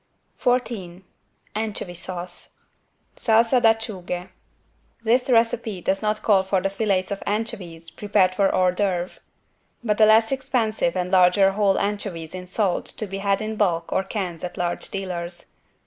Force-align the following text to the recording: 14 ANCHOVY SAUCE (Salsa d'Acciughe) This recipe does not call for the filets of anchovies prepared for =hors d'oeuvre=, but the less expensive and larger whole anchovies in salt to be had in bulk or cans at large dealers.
14 0.37 1.03
ANCHOVY 1.53 1.93
SAUCE 1.93 2.53
(Salsa 3.15 3.61
d'Acciughe) 3.61 4.29
This 5.03 5.29
recipe 5.29 5.79
does 5.79 6.01
not 6.01 6.23
call 6.23 6.41
for 6.41 6.59
the 6.59 6.71
filets 6.71 7.11
of 7.11 7.21
anchovies 7.27 7.91
prepared 7.91 8.33
for 8.33 8.49
=hors 8.49 8.73
d'oeuvre=, 8.75 9.19
but 9.83 9.99
the 9.99 10.07
less 10.07 10.31
expensive 10.31 10.97
and 10.97 11.11
larger 11.11 11.51
whole 11.51 11.77
anchovies 11.79 12.33
in 12.33 12.47
salt 12.47 12.87
to 12.87 13.05
be 13.05 13.19
had 13.19 13.43
in 13.43 13.57
bulk 13.57 13.91
or 13.93 14.03
cans 14.03 14.43
at 14.43 14.57
large 14.57 14.89
dealers. 14.89 15.53